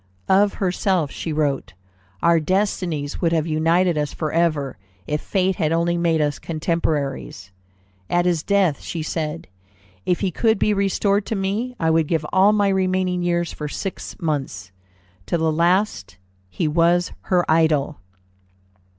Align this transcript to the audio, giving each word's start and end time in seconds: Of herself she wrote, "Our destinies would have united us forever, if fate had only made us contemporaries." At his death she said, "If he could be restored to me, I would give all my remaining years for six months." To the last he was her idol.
Of 0.29 0.55
herself 0.55 1.11
she 1.11 1.31
wrote, 1.31 1.73
"Our 2.23 2.39
destinies 2.39 3.21
would 3.21 3.31
have 3.33 3.45
united 3.45 3.99
us 3.99 4.15
forever, 4.15 4.79
if 5.05 5.21
fate 5.21 5.57
had 5.57 5.71
only 5.71 5.95
made 5.95 6.21
us 6.21 6.39
contemporaries." 6.39 7.51
At 8.09 8.25
his 8.25 8.41
death 8.41 8.81
she 8.81 9.03
said, 9.03 9.47
"If 10.03 10.21
he 10.21 10.31
could 10.31 10.57
be 10.57 10.73
restored 10.73 11.27
to 11.27 11.35
me, 11.35 11.75
I 11.79 11.91
would 11.91 12.07
give 12.07 12.25
all 12.33 12.51
my 12.51 12.69
remaining 12.69 13.21
years 13.21 13.53
for 13.53 13.67
six 13.67 14.19
months." 14.19 14.71
To 15.27 15.37
the 15.37 15.51
last 15.51 16.17
he 16.49 16.67
was 16.67 17.11
her 17.25 17.45
idol. 17.47 17.99